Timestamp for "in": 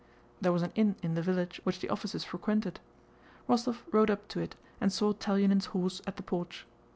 1.03-1.13